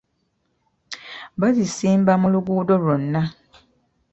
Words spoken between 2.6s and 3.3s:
lwonna!